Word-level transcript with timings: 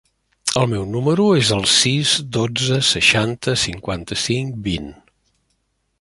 El 0.61 0.63
meu 0.69 0.85
número 0.93 1.27
es 1.41 1.51
el 1.57 1.61
sis, 1.73 2.15
dotze, 2.39 2.79
seixanta, 2.89 3.55
cinquanta-cinc, 3.67 4.61
vint. 4.71 4.93